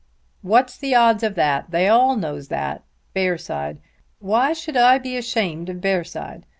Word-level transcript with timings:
"What's 0.41 0.77
the 0.79 0.95
odds 0.95 1.21
of 1.21 1.35
that? 1.35 1.69
They 1.69 1.87
all 1.87 2.15
knows 2.17 2.47
that. 2.47 2.81
Bearside! 3.13 3.77
Why 4.17 4.51
should 4.51 4.75
I 4.75 4.97
be 4.97 5.15
ashamed 5.15 5.69
of 5.69 5.79
Bearside? 5.79 6.45